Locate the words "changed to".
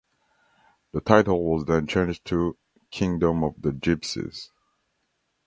1.85-2.57